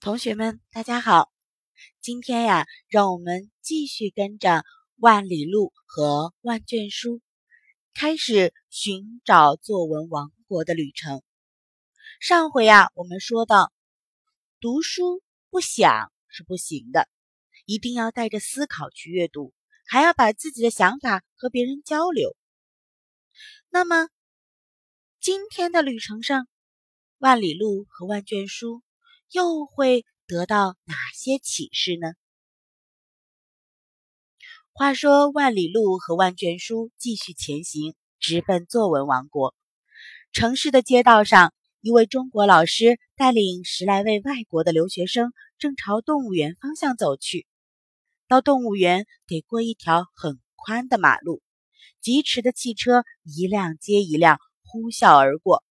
[0.00, 1.32] 同学们，大家好！
[2.00, 4.62] 今天呀，让我们继续跟着
[4.94, 7.20] 万里路和万卷书，
[7.94, 11.20] 开始寻找作文王国的旅程。
[12.20, 13.72] 上回呀，我们说到，
[14.60, 17.08] 读书不想是不行的，
[17.66, 19.52] 一定要带着思考去阅读，
[19.84, 22.36] 还要把自己的想法和别人交流。
[23.68, 24.08] 那么，
[25.20, 26.46] 今天的旅程上，
[27.18, 28.80] 万里路和万卷书。
[29.30, 32.08] 又会得到哪些启示呢？
[34.72, 39.54] 话说，万里路和万卷书继续前行，直奔作文王国。
[40.32, 47.46] 城市的街道上，一位中国老师带领十来位外国的留学生，正朝动物园方向走去。
[48.28, 51.42] 到动物园得过一条很宽的马路，
[52.00, 55.64] 疾驰的汽车一辆接一辆呼啸而过。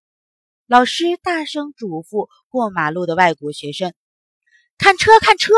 [0.68, 3.94] 老师大声嘱咐过马路的外国学生
[4.80, 5.54] ：“看车，看车！”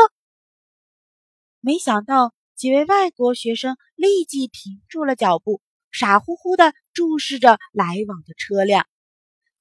[1.60, 8.86] 没想到几位外国学生立即停住了脚步，傻乎乎的注视着来往的车辆。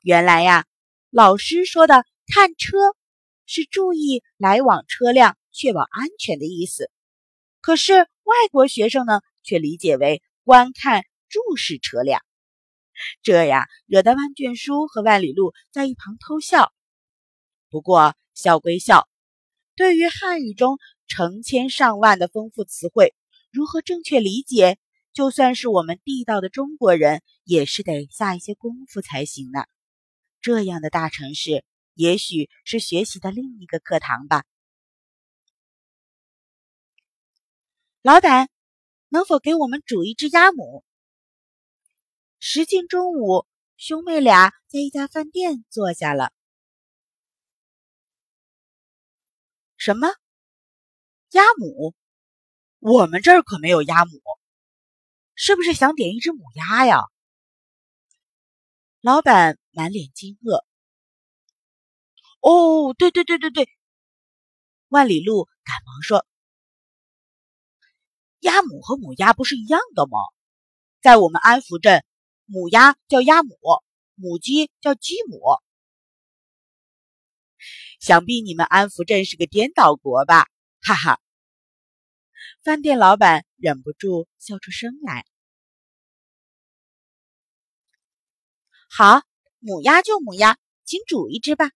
[0.02, 0.66] 原来呀，
[1.12, 2.76] 老师说的“看车”
[3.48, 6.92] 是注意来往车辆，确保安全的意思。
[7.62, 12.22] 可是外国学生呢，却理解为观看、注视车辆。
[13.22, 16.74] 这呀，惹得万卷书和万里路在一旁偷笑。
[17.70, 19.08] 不过笑归笑，
[19.76, 23.16] 对于汉语中成千上万的丰富词汇，
[23.52, 24.78] 如何正确理解，
[25.14, 29.66] 就算是我们地道的中国人，也是得下一些功夫才行呢。
[30.42, 34.44] 这样的大城市，也许是学习的另一个课堂吧。
[38.02, 38.50] 老板，
[39.10, 40.86] 能否给我们煮一只鸭母？
[42.40, 46.32] 时近中午，兄妹俩在一家饭店坐下了。
[49.76, 50.08] 什么？
[51.32, 51.96] 鸭母？
[52.78, 54.22] 我们这儿可没有鸭母，
[55.34, 57.06] 是不是想点一只母鸭呀？
[59.02, 60.64] 老板满脸惊愕。
[62.40, 63.68] 哦，对对对对对！
[64.90, 66.24] 万里路赶忙说
[68.42, 70.20] ：“鸭母和母鸭不是一样的吗？
[71.02, 72.06] 在我们安福镇。”
[72.50, 73.58] 母鸭叫鸭母，
[74.16, 75.38] 母鸡叫鸡母。
[78.00, 80.48] 想必你们安福镇是个颠倒国吧？
[80.80, 81.20] 哈哈！
[82.64, 85.26] 饭店老板忍不住笑出声来。
[88.90, 89.24] 好，
[89.60, 91.72] 母鸭就母鸭，请煮一只吧。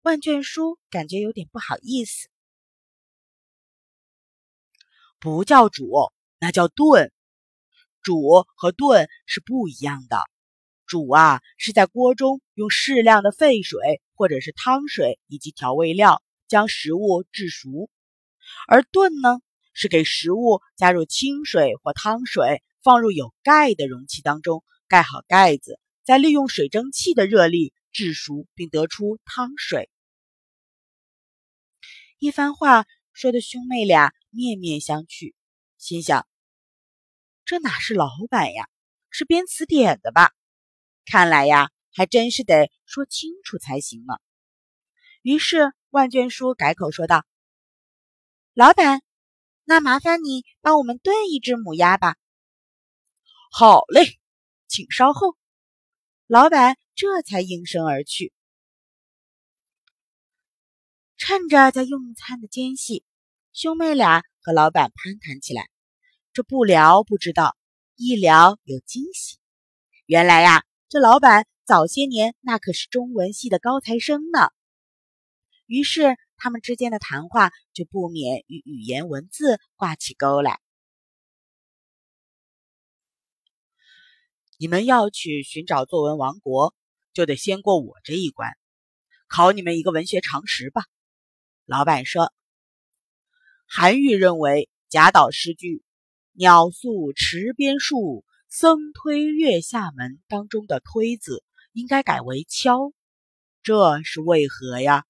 [0.00, 2.30] 万卷书感觉有点不好意思。
[5.18, 7.12] 不叫煮，那叫炖。
[8.06, 10.20] 煮和炖是不一样的。
[10.86, 17.90] 煮啊，是在锅中用适量的沸水或者是汤水以及调味料将食物制熟；
[18.68, 19.40] 而炖呢，
[19.72, 29.90] 是给食物加入清水或汤水，放入有盖的容器当中，盖好盖子，再利用水蒸气的热力制熟，并得出汤水。
[32.20, 35.34] 一番话说的兄妹俩面面相觑，
[35.76, 36.24] 心想。
[37.46, 38.68] 这哪是老板呀，
[39.08, 40.32] 是编词典的吧？
[41.04, 44.14] 看来呀，还真是得说清楚才行呢。
[45.22, 47.24] 于是万卷书改口说道
[48.52, 49.00] ：“老板，
[49.62, 52.16] 那麻烦你帮我们炖一只母鸭吧。”
[53.52, 54.18] 好嘞，
[54.66, 55.36] 请稍后。
[56.26, 58.32] 老板这才应声而去。
[61.16, 63.04] 趁着在用餐的间隙，
[63.52, 65.68] 兄妹俩和老板攀谈起来。
[66.36, 67.56] 这不聊不知道，
[67.94, 69.38] 一聊有惊喜。
[70.04, 74.50] 原来呀，这老板早些年那可是中文系的高材生呢。
[75.64, 80.60] 于是他们之间的谈话就不免与语言文字挂起钩来。
[84.58, 86.74] 你们要去寻找作文王国，
[87.14, 88.52] 就得先过我这一关，
[89.26, 90.82] 考你们一个文学常识吧。
[91.64, 92.30] 老板说
[93.66, 95.82] ：“韩愈认为贾岛诗句。”
[96.38, 101.42] 鸟宿池边树，僧推月下门当中的“推”字
[101.72, 102.92] 应该改为“敲”，
[103.64, 105.06] 这是为何呀？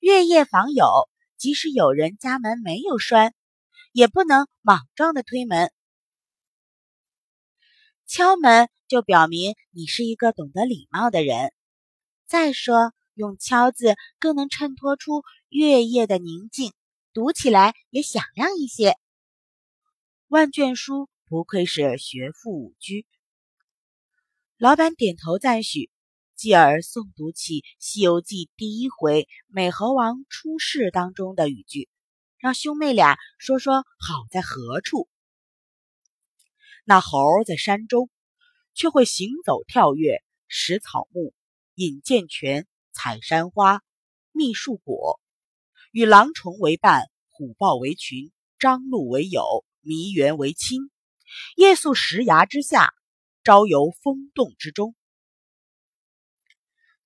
[0.00, 3.34] 月夜访友，即使有人家门没有栓，
[3.92, 5.70] 也不能莽撞的推门。
[8.04, 11.52] 敲门就表明你是一个懂得礼貌的人。
[12.26, 16.72] 再说，用“敲”字更能衬托出月夜的宁静。
[17.14, 18.96] 读起来也响亮一些。
[20.28, 23.06] 万卷书不愧是学富五车。
[24.56, 25.90] 老板点头赞许，
[26.36, 31.90] 继而诵读起《西游记》第一回美猴王出世当中的语句，
[32.38, 35.06] 让兄妹俩说说好在何处。
[36.84, 38.08] 那猴在山中，
[38.72, 41.34] 却会行走跳跃，食草木，
[41.74, 43.82] 饮涧泉，采山花，
[44.32, 45.20] 觅树果，
[45.92, 50.90] 与狼虫为伴，虎豹为群，张鹿为友，麋猿为亲，
[51.54, 52.88] 夜宿石崖之下，
[53.44, 54.96] 朝游风洞之中。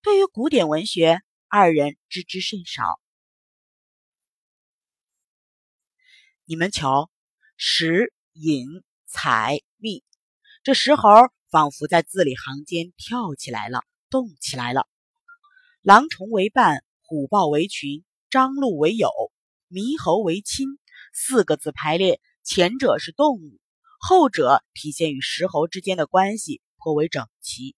[0.03, 3.01] 对于古典文学，二人知之甚少。
[6.45, 7.11] 你们瞧，
[7.57, 8.69] 食、饮、
[9.05, 10.05] 采、觅，
[10.63, 11.09] 这石猴
[11.51, 13.81] 仿佛在字里行间跳起来了，
[14.11, 14.87] 动起来了。
[15.83, 18.05] 狼虫为伴，虎豹为群，
[18.37, 19.09] 张鹿为友，
[19.71, 20.69] 猕猴为亲。
[21.15, 23.59] 四个字排列，前者是动物，
[23.99, 27.75] 后者体现与石猴之间的关系颇为整齐。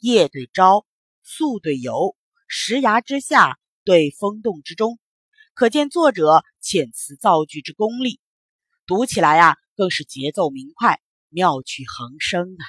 [0.00, 0.84] 夜对朝。
[1.22, 2.16] 宿对游，
[2.48, 4.98] 石崖之下对风洞之中，
[5.54, 8.18] 可见作者遣词造句之功力。
[8.86, 12.64] 读起来呀，更是节奏明快，妙趣横生啊！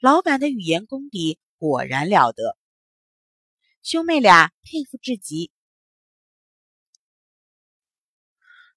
[0.00, 2.57] 老板的语言功底果然了得，
[3.90, 5.50] 兄妹俩佩服至极。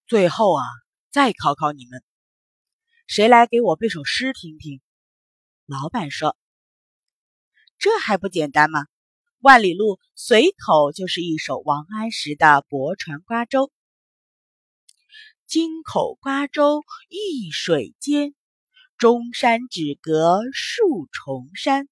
[0.08, 0.64] 最后啊，
[1.12, 2.02] 再考考你们，
[3.08, 4.80] 谁来给我背首诗听听？
[5.66, 6.38] 老板说。
[7.78, 8.86] 这还不简单吗？
[9.40, 13.64] 万里路随口就是一首王安石的《泊船瓜洲》
[15.46, 18.34] ：“京口瓜洲一水间，
[18.98, 21.90] 中山只隔数重山。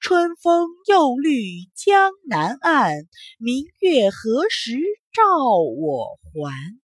[0.00, 3.08] 春风又绿江南岸，
[3.38, 4.78] 明月何时
[5.12, 5.22] 照
[5.58, 6.78] 我还？”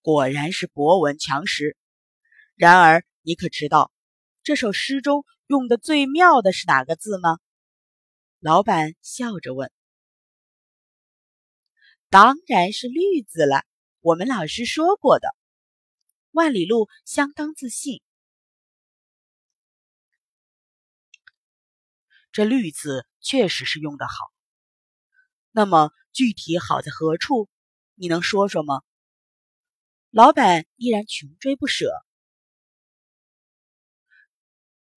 [0.00, 1.76] 果然是博闻强识。
[2.54, 3.90] 然而，你可知道
[4.42, 5.24] 这首诗中？
[5.48, 7.38] 用的最妙的是哪个字吗？
[8.40, 9.70] 老板笑着问。
[12.10, 13.64] 当然是“绿”字了，
[14.00, 15.28] 我们老师说过的。
[16.30, 18.02] 万里路相当自信。
[22.36, 24.30] 这“绿”字确实是用的好。
[25.52, 27.48] 那么具体好在何处？
[27.94, 28.82] 你能说说吗？
[30.10, 31.90] 老板依然穷追不舍。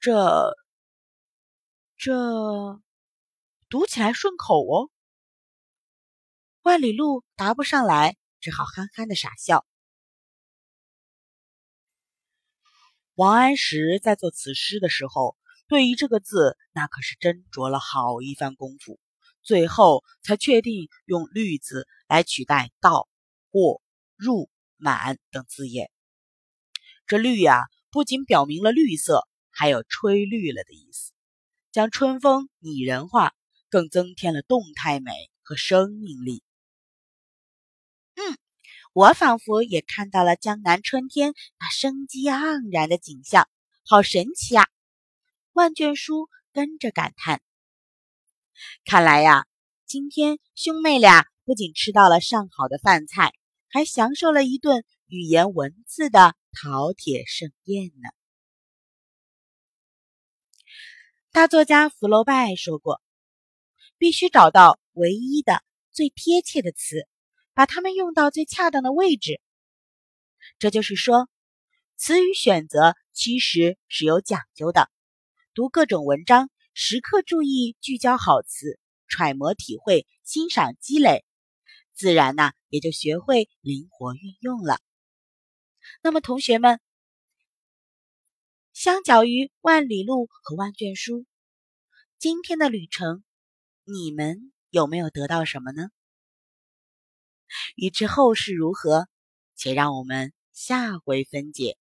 [0.02, 0.54] 这，
[1.96, 2.82] 这
[3.70, 4.92] 读起来顺口哦。
[6.64, 9.66] 万里路答不上来，只好憨憨的傻笑。
[13.14, 15.38] 王安石在做此诗的时候，
[15.70, 19.00] 对于这个字，那可是斟酌了好一番功夫，
[19.42, 23.08] 最后才确定用“绿”字来取代“到
[23.50, 23.82] ”“过
[24.18, 25.90] ”“入”“满”等字眼。
[27.08, 29.26] 这“绿”呀，不仅表明了绿色。
[29.52, 31.12] 还有吹绿了的意思，
[31.74, 33.34] 将春风拟人化，
[33.70, 35.12] 更增添了动态美
[35.42, 36.44] 和生命力。
[38.16, 38.38] 嗯，
[38.94, 43.50] 我仿佛也看到了江南春天那生机盎然的景象，
[43.86, 44.66] 好神奇啊！
[45.54, 47.42] 万卷书跟着感叹。
[48.86, 49.46] 看来呀，
[49.86, 53.34] 今天兄妹俩不仅吃到了上好的饭菜，
[53.70, 58.10] 还享受了一顿语言文字的饕餮盛宴呢。
[61.32, 63.02] 大作家福楼拜说过
[63.98, 67.08] ：“必须找到唯一的、最贴切的词，
[67.54, 69.42] 把它们用到最恰当的位置。”
[70.58, 71.30] 这就是说，
[71.96, 74.90] 词语选择其实是有讲究的。
[75.60, 81.26] 读各种文章，时刻注意聚焦好词，揣摩体会，欣赏积累，
[81.94, 84.80] 自然呢也就学会灵活运用了。
[86.02, 86.80] 那么，同学们。
[88.72, 91.26] 相较于万里路和万卷书，
[92.18, 93.26] 今天的旅程，
[93.84, 95.90] 你们有没有得到什么呢？
[97.76, 99.10] 欲知后事如何，
[99.58, 101.78] 且让我们下回分解。